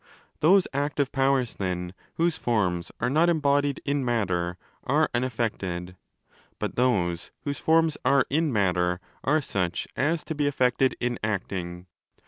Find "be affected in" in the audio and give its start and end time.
10.33-11.19